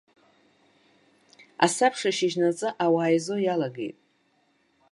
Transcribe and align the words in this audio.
Асабша 1.65 2.11
шьыжьнаҵы 2.17 2.69
ауаа 2.83 3.09
еизо 3.11 3.35
иалагеит. 3.41 3.97